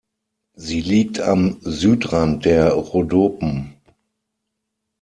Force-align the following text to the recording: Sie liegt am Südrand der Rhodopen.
Sie 0.55 0.81
liegt 0.81 1.19
am 1.19 1.57
Südrand 1.61 2.43
der 2.45 2.71
Rhodopen. 2.73 3.75